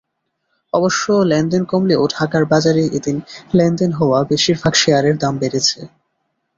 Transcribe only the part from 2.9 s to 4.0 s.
এদিন লেনদেন